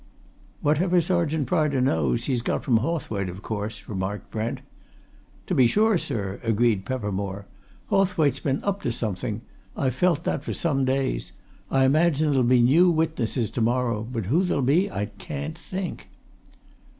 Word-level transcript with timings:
"Whatever 0.61 0.99
Sergeant 0.99 1.45
Pryder 1.45 1.79
knows 1.79 2.25
he's 2.25 2.41
got 2.41 2.63
from 2.63 2.77
Hawthwaite, 2.77 3.29
of 3.29 3.43
course," 3.43 3.83
remarked 3.87 4.31
Brent. 4.31 4.61
"To 5.45 5.53
be 5.53 5.67
sure, 5.67 5.95
sir!" 5.99 6.39
agreed 6.41 6.85
Peppermore. 6.85 7.45
"Hawthwaite's 7.91 8.39
been 8.39 8.63
up 8.63 8.81
to 8.81 8.91
something 8.91 9.41
I've 9.77 9.93
felt 9.93 10.23
that 10.23 10.43
for 10.43 10.55
some 10.55 10.85
days. 10.85 11.33
I 11.69 11.85
imagine 11.85 12.29
there'll 12.31 12.41
be 12.45 12.61
new 12.63 12.89
witnesses 12.89 13.51
to 13.51 13.61
morrow, 13.61 14.01
but 14.11 14.25
who 14.25 14.41
they'll 14.41 14.63
be 14.63 14.89
I 14.89 15.05
can't 15.19 15.55
think." 15.55 16.07